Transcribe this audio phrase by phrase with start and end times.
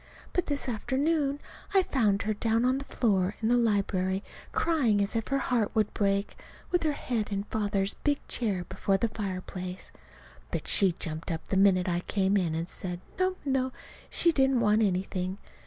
[0.33, 1.39] But this afternoon
[1.75, 5.75] I found her down on the floor in the library crying as if her heart
[5.75, 6.35] would break
[6.71, 9.91] with her head in Father's big chair before the fireplace.
[10.49, 13.71] But she jumped up the minute I came in and said, no, no,
[14.09, 15.37] she didn't want anything.